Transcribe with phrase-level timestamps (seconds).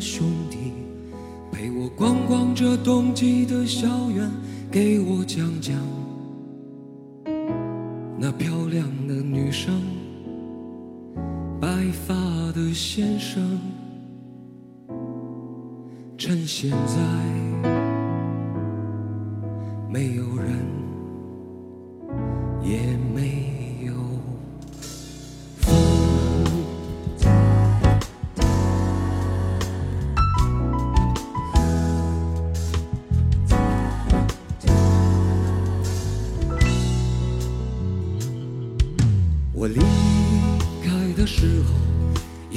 [0.00, 0.72] 兄弟，
[1.52, 4.30] 陪我逛逛这冬季的校园，
[4.70, 5.76] 给我讲讲
[8.18, 9.82] 那漂亮的女生，
[11.60, 11.68] 白
[12.06, 12.14] 发
[12.52, 13.58] 的先生。
[16.16, 16.96] 趁现在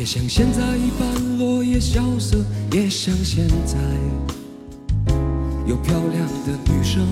[0.03, 2.37] 也像现在一般落叶萧瑟，
[2.73, 3.77] 也像现在
[5.65, 7.07] 有漂亮的女生，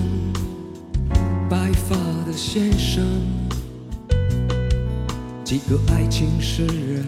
[1.48, 3.02] 白发的先生，
[5.42, 7.02] 几个爱情诗人，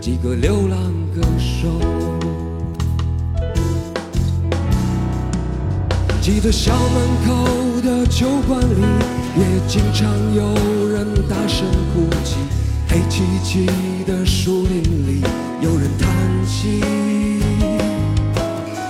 [0.00, 1.68] 几个流浪歌手。
[6.20, 8.82] 记得校门口的酒馆里，
[9.38, 12.34] 也经常有人大声哭泣。
[12.86, 13.66] 黑漆漆
[14.06, 15.22] 的树林里，
[15.62, 16.10] 有人叹
[16.46, 16.80] 息。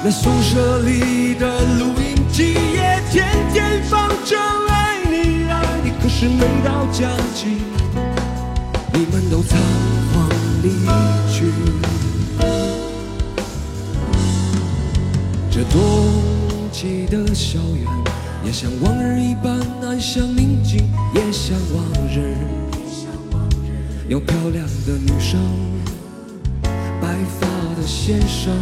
[0.02, 4.36] 那宿舍里的录音机也天天放着
[4.68, 7.46] 爱你爱你，可是每到假期，
[8.92, 9.58] 你们都仓
[10.12, 10.28] 皇
[10.62, 10.70] 离
[11.32, 11.44] 去。
[15.50, 16.10] 这冬
[16.72, 17.86] 季的校园，
[18.44, 22.63] 也像往日一般安详宁静，也像往日。
[24.06, 25.40] 有漂亮的女生，
[27.00, 28.54] 白发的先生，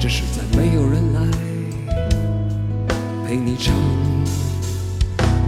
[0.00, 1.20] 只是再没有人来
[3.24, 3.72] 陪你唱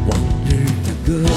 [0.06, 0.16] 往
[0.48, 1.28] 日的歌。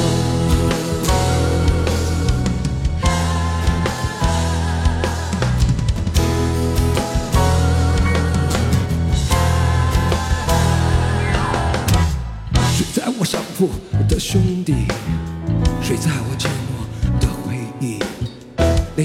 [12.76, 13.72] 睡在我上铺
[14.08, 14.86] 的兄弟。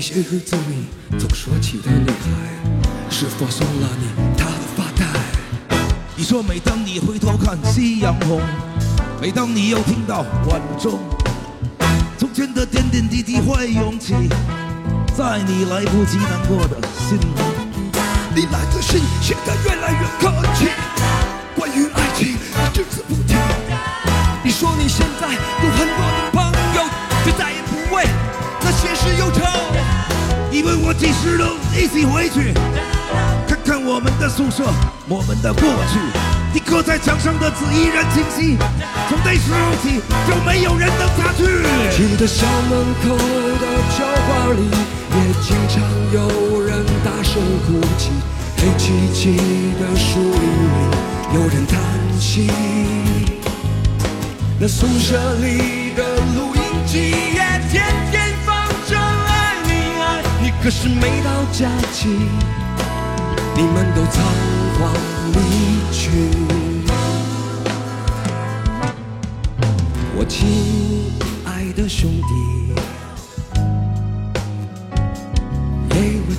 [0.02, 5.06] 些日子里总说起的女孩，是否送了你她的发带？
[6.16, 8.40] 你说每当你回头看夕阳红，
[9.20, 10.98] 每当你又听到晚钟，
[12.18, 14.12] 从前的点点滴滴会涌起，
[15.16, 16.76] 在你来不及难过的
[17.08, 17.24] 心里。
[18.34, 20.66] 你来的信写得越来越客气，
[21.54, 22.36] 关于爱情
[22.74, 23.14] 只字不
[30.64, 32.54] 问我几时能一起回去，
[33.48, 34.62] 看看我们的宿舍，
[35.08, 35.98] 我们的过去。
[36.54, 38.56] 你刻在墙上的字依然清晰，
[39.08, 41.44] 从那时候起就没有人能擦去。
[41.90, 44.70] 记得校门口的酒馆里，
[45.16, 48.10] 也经常有人大声哭泣。
[48.58, 49.36] 黑漆漆
[49.80, 50.78] 的树林里，
[51.34, 51.80] 有人叹
[52.20, 52.48] 息。
[54.60, 56.04] 那宿舍里的
[56.36, 57.40] 录音机也
[57.72, 58.14] 天天
[58.46, 58.51] 放，
[60.62, 62.08] 可是每到假期，
[63.56, 64.22] 你们都仓
[64.78, 64.92] 皇
[65.32, 65.38] 离
[65.90, 66.30] 去。
[70.14, 71.10] 我亲
[71.44, 72.32] 爱的兄弟，
[75.90, 75.96] 一
[76.28, 76.30] 位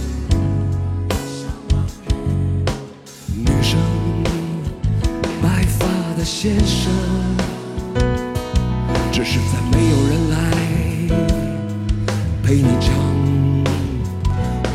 [3.35, 3.77] 女生，
[5.41, 5.85] 白发
[6.17, 6.89] 的先生。
[9.11, 10.37] 只是再没有人来
[12.41, 12.95] 陪你唱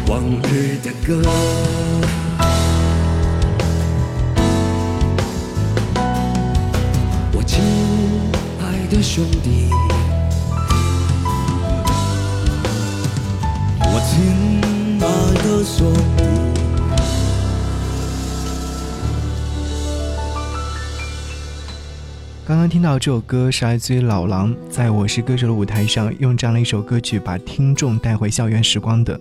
[0.09, 1.21] 往日的歌。
[7.35, 7.63] 我亲
[8.59, 9.69] 爱的兄弟，
[13.83, 14.59] 我亲
[15.03, 15.05] 爱
[15.43, 16.25] 的兄弟。
[22.47, 29.21] 刚刚听到这首歌是来自于老狼，在我是歌手的舞台上，用这样的一首歌曲把听众带回校园时光的。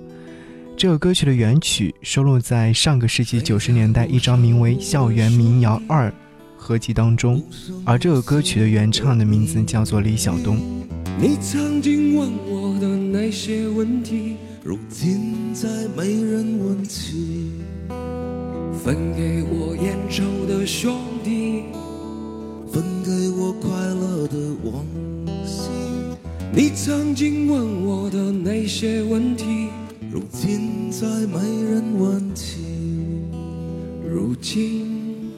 [0.78, 6.08] 这首歌曲的原曲收录在上个世纪九十年代一张名为《校园民谣二》
[6.56, 7.44] 合集当中，
[7.84, 10.60] 而这首歌曲的原唱的名字叫做李晓东。
[11.20, 17.54] 你曾经问我的那些问题，如今再没人问起。
[18.84, 21.64] 分给我烟抽的兄弟，
[22.72, 24.86] 分给我快乐的往
[25.44, 25.72] 昔。
[26.54, 29.70] 你曾经问我的那些问题，
[30.18, 32.66] 如今再没人问起。
[34.04, 35.32] 如今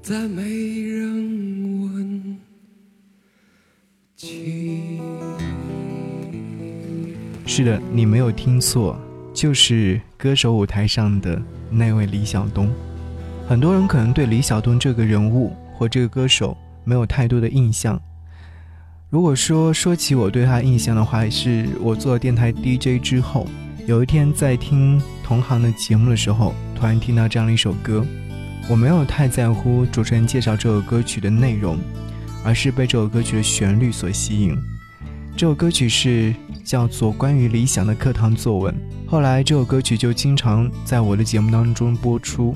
[0.00, 0.44] 再没
[0.80, 2.38] 人问
[4.14, 5.00] 起。
[7.44, 8.96] 是的，你没有听错，
[9.34, 12.70] 就是歌手舞台上的那位李晓东。
[13.48, 18.00] 很多人可能对李晓东这个人物或这个歌手没有太多的印象。
[19.14, 23.46] 如果说说起我对他印象的话，是我做电台 DJ 之后，
[23.86, 28.04] 有一天在听同行的节目的时候，突然听到这样的一首歌。
[28.68, 31.78] 我没有太在乎主持人介绍这首歌曲的内容，
[32.44, 34.52] 而是被这首歌曲的旋律所吸引。
[35.36, 36.34] 这首歌曲是
[36.64, 38.74] 叫做《关于理想的课堂作文》，
[39.08, 42.52] 后来这首歌曲就经常在我的节目当中播出。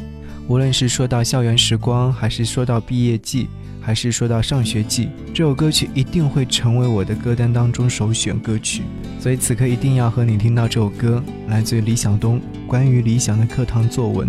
[0.48, 3.46] 无论是说到校园时光，还是说到毕业季，
[3.88, 8.82] 还是说到上学季，这首歌曲一定会成为我的歌单当中首选歌曲。
[9.18, 14.28] 所以此刻一定要和你听到这首歌，来自于李晓东《关于理想的课堂作文》。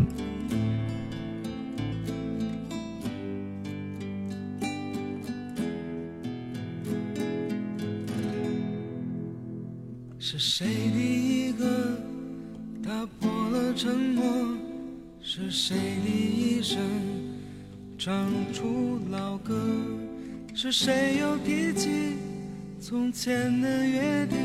[23.22, 24.38] 前的约定？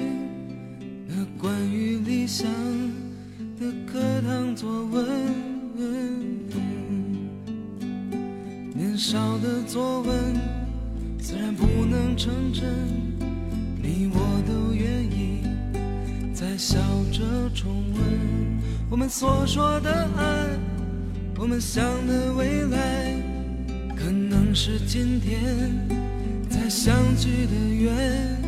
[1.06, 2.44] 那关于理想
[3.56, 5.06] 的课堂作文，
[8.74, 10.12] 年少的作文
[11.20, 12.64] 自然不能成真，
[13.80, 15.44] 你我都愿意
[16.34, 16.76] 再笑
[17.12, 17.22] 着
[17.54, 18.02] 重温
[18.90, 20.48] 我们所说的爱。
[21.38, 23.22] 我们想的未来，
[23.94, 25.70] 可能是今天
[26.50, 28.42] 才相聚的缘。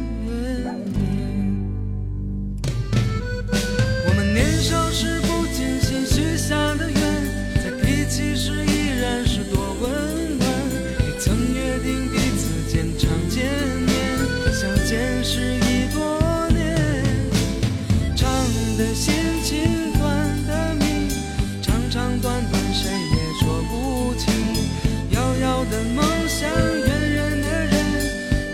[25.94, 27.74] 梦想远远的人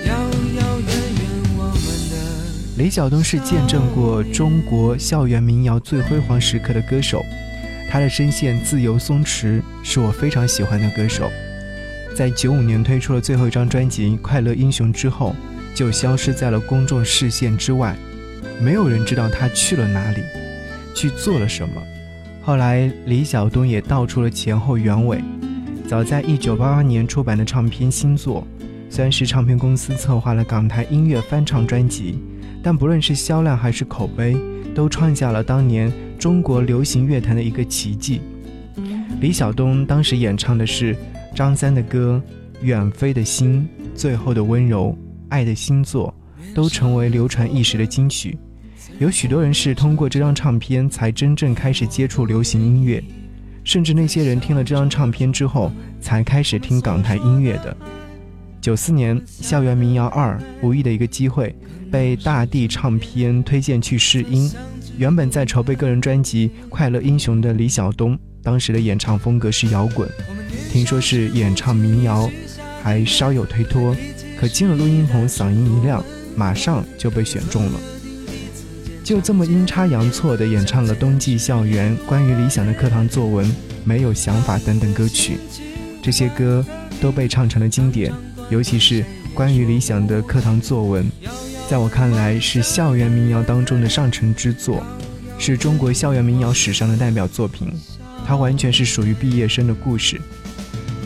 [0.06, 1.22] 遥遥远远
[1.56, 2.14] 我们的
[2.76, 7.22] 李晓东是见证过中国校园民谣最辉煌时刻的歌手，
[7.90, 11.30] 他的声线自由松弛，是我非常喜欢的歌手。
[12.14, 15.34] 在九五年推出了最后一张专辑《快乐英雄》之后，
[15.74, 17.96] 就消失在了公众视线之外，
[18.60, 20.22] 没有人知道他去了哪里，
[20.94, 21.82] 去做了什么。
[22.42, 25.22] 后来，李晓东也道出了前后原委。
[25.92, 28.46] 早在一九八八年出版的唱片《新作》，
[28.88, 32.18] 虽然是唱片公司策划了港台音乐翻唱专辑。
[32.62, 34.34] 但不论是销量还是口碑，
[34.74, 38.22] 都创下了当年中国流行乐坛的一个奇迹。
[39.20, 40.96] 李晓东当时演唱的是
[41.34, 42.22] 张三的歌
[42.64, 44.86] 《远飞的心》《最后的温柔》
[45.28, 46.14] 《爱的星座》，
[46.54, 48.38] 都成为流传一时的金曲。
[48.98, 53.04] 有许多人是通过这张唱片才真正开始接触流行音乐，
[53.64, 57.76] 甚至那些人听了这张唱片之后才开始听港台音乐的。
[58.60, 61.54] 九四年，《校园民谣二》无意的一个机会。
[61.90, 64.50] 被大地唱片推荐去试音，
[64.96, 70.08] 原本在筹备个人专辑《快乐英雄》的李晓东，当时的演唱风格是摇滚，
[70.70, 72.30] 听说是演唱民谣，
[72.82, 73.94] 还稍有推脱。
[74.40, 76.02] 可进了录音棚，嗓音一亮，
[76.34, 77.80] 马上就被选中了。
[79.04, 83.50] 就这么阴差阳错地演唱了《冬季校园》、关于理想的课堂作文、
[83.84, 85.38] 没有想法等等歌曲，
[86.00, 86.64] 这些歌
[87.00, 88.12] 都被唱成了经典，
[88.48, 89.04] 尤其是
[89.34, 91.04] 关于理想的课堂作文。
[91.68, 94.84] 在我看来，是校园民谣当中的上乘之作，
[95.36, 97.72] 是中国校园民谣史上的代表作品。
[98.24, 100.20] 它完全是属于毕业生的故事。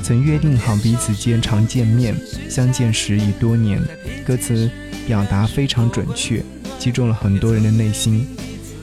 [0.02, 2.14] 曾约定好彼此间常见面，
[2.48, 3.80] 相见时已多年。
[4.26, 4.70] 歌词
[5.06, 6.42] 表达非常准确，
[6.78, 8.26] 击中了很多人的内心。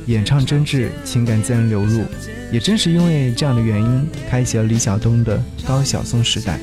[0.07, 2.03] 演唱真挚，情感自然流露。
[2.51, 6.59] 也正是因为这样的原因，开启了李晓东的高晓松时代。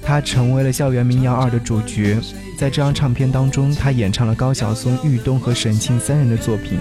[0.00, 2.18] 他成为了校园民谣二的主角。
[2.56, 6.78] 在这张唱片当中，他演唱了高晓松、玉东和沈庆三人的作品，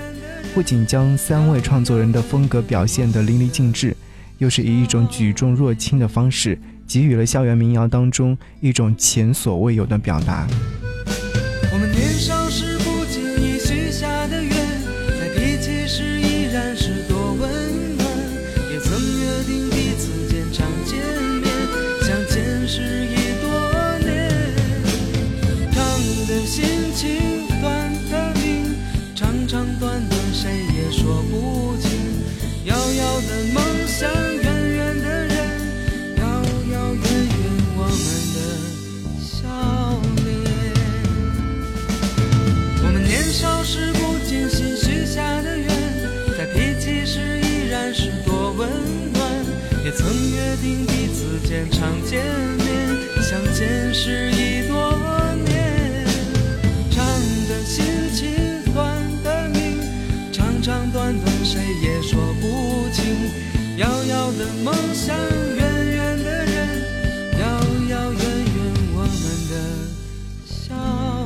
[0.53, 3.98] 不仅将三位创作人的风格表现得淋漓尽致，
[4.38, 10.48] 又是以一种举重若轻的方式，给予了校园民谣当中一种前所未有的表达。
[50.63, 52.24] 定彼此间常见
[52.55, 52.65] 面，
[53.22, 54.96] 相见时已多
[55.43, 56.08] 年。
[56.89, 57.05] 唱
[57.50, 58.32] 的心情，
[58.74, 59.82] 短的命，
[60.32, 63.03] 长长短短谁也说不清。
[63.77, 65.13] 遥遥的梦想，
[65.58, 67.46] 远远的人，遥
[67.89, 68.55] 遥远远
[68.93, 69.12] 我们
[69.50, 69.53] 的
[70.46, 70.74] 笑。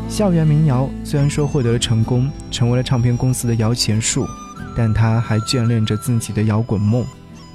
[0.09, 4.25] 校园民谣虽然说获得了成功，成为了唱片公司的摇钱树，
[4.75, 7.05] 但他还眷恋着自己的摇滚梦。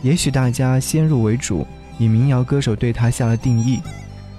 [0.03, 1.67] 也许大家先入为主，
[1.99, 3.81] 以民谣歌手对他下了定义。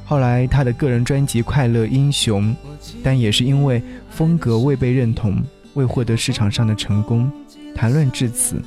[0.05, 2.53] 后来他的个人专辑《快乐英雄》，
[3.01, 5.41] 但也是因为风格未被认同，
[5.73, 7.31] 未获得市场上的成功。
[7.73, 8.61] 谈论至此，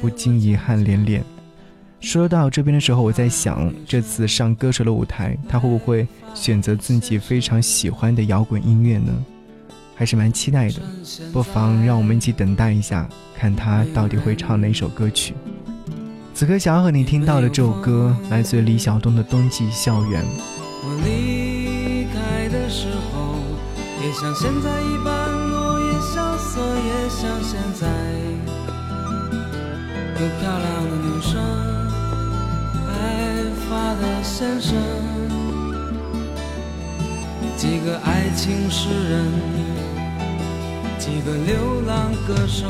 [0.00, 1.22] 不禁遗憾连连。
[2.00, 9.12] 说到这边的时候，我在想，这次上歌手的舞台，他会不会选择自己非常喜欢的摇滚音乐呢？
[9.96, 10.80] 还是蛮期待的。
[11.32, 15.34] 不妨让我们一起等待一下，看他到底会唱哪首歌曲。
[16.36, 20.22] 此刻想要和你听到的这首歌，来自李晓东的《冬季校园》。
[20.82, 23.38] 我离开的时候，
[24.04, 27.88] 也像现在一般落叶萧瑟，也像现在
[30.20, 31.40] 有漂亮的女生，
[32.86, 32.92] 白
[33.70, 34.76] 发的先生，
[37.56, 39.32] 几个爱情诗人，
[40.98, 42.66] 几个流浪歌手。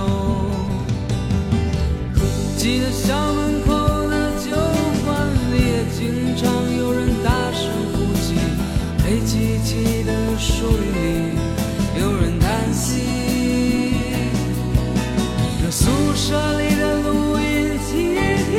[2.67, 3.77] 记得校门口
[4.09, 4.51] 的酒
[5.05, 8.35] 馆里，也经常有人大声呼泣；
[9.05, 13.05] 黑漆漆的树林里，有人叹息。
[15.63, 18.57] 这宿舍里的录音机天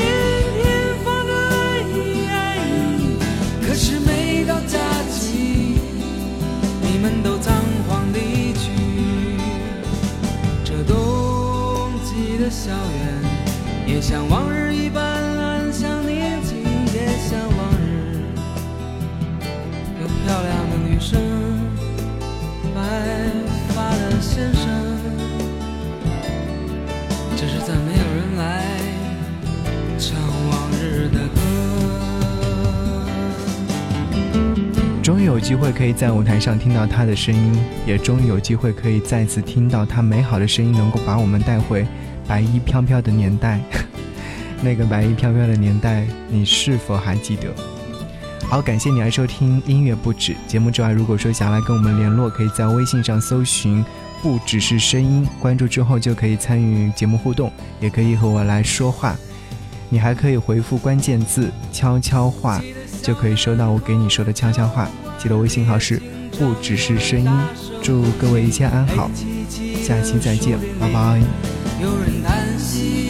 [0.56, 2.60] 天放着爱你爱
[2.98, 3.18] 你，
[3.68, 4.80] 可是每到假
[5.12, 5.82] 期，
[6.82, 7.54] 你们都仓
[7.90, 8.72] 皇离去。
[10.64, 13.37] 这冬季的校园。
[13.88, 16.58] 也像往日一般安详宁静，
[16.94, 18.20] 也像往日
[20.02, 21.18] 有漂亮的女生，
[22.76, 22.82] 白
[23.70, 24.68] 发的先生，
[27.38, 28.66] 只是再没有人来
[29.98, 31.40] 唱往日的歌。
[35.02, 41.88] 终于有机会可以在舞台上听到他的声音，也终于有机会可以再次听到他美好的声音，能够把我们带回。
[42.28, 43.60] 白衣飘飘的年代，
[44.62, 47.54] 那个白衣飘飘的年代，你是否还记得？
[48.50, 53.84] 好，感谢你来收听音乐不止节目之外，如果说想来跟我们联络，可以在微信上搜寻
[54.24, 59.16] “不只是声音”，关注之后就可以参与节目互动，也可以和我来说话。
[59.90, 62.62] 你还可以回复关键字“悄悄话”，
[63.04, 64.90] 就可以收到我给你说的悄悄话。
[65.18, 66.02] 记得微信号是
[66.40, 67.30] “不只是声音”。
[67.84, 69.10] 祝各位一切安好，
[69.84, 71.57] 下期再见，拜拜。
[71.80, 73.07] 有人叹息，